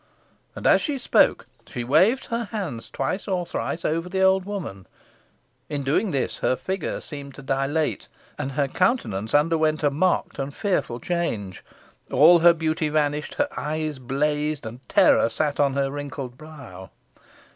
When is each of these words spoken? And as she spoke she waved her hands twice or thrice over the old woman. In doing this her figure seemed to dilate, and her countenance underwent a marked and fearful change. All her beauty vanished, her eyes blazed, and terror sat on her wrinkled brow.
And 0.55 0.65
as 0.65 0.81
she 0.81 0.97
spoke 0.97 1.45
she 1.67 1.83
waved 1.83 2.25
her 2.25 2.45
hands 2.45 2.89
twice 2.89 3.27
or 3.27 3.45
thrice 3.45 3.85
over 3.85 4.09
the 4.09 4.23
old 4.23 4.45
woman. 4.45 4.87
In 5.69 5.83
doing 5.83 6.09
this 6.09 6.39
her 6.39 6.55
figure 6.55 6.99
seemed 6.99 7.35
to 7.35 7.43
dilate, 7.43 8.07
and 8.35 8.53
her 8.53 8.67
countenance 8.67 9.35
underwent 9.35 9.83
a 9.83 9.91
marked 9.91 10.39
and 10.39 10.55
fearful 10.55 10.99
change. 10.99 11.63
All 12.11 12.39
her 12.39 12.53
beauty 12.55 12.89
vanished, 12.89 13.35
her 13.35 13.47
eyes 13.55 13.99
blazed, 13.99 14.65
and 14.65 14.79
terror 14.89 15.29
sat 15.29 15.59
on 15.59 15.75
her 15.75 15.91
wrinkled 15.91 16.35
brow. 16.35 16.89